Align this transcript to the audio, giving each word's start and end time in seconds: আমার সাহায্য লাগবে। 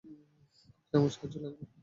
আমার 0.93 1.11
সাহায্য 1.11 1.35
লাগবে। 1.43 1.63